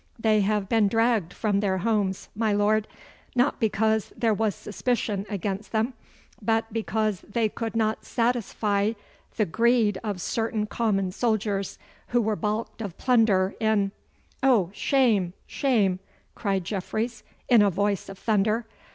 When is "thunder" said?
18.17-18.65